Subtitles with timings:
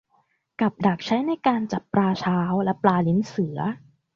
[0.61, 3.57] กับดักใช้ในการจับปลาเช้าและ ปลาลิ้นเสือ